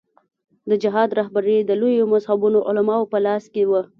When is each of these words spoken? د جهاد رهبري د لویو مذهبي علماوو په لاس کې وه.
د 0.69 0.71
جهاد 0.83 1.09
رهبري 1.19 1.57
د 1.63 1.71
لویو 1.81 2.11
مذهبي 2.13 2.49
علماوو 2.69 3.09
په 3.11 3.17
لاس 3.25 3.43
کې 3.53 3.63
وه. 3.69 3.81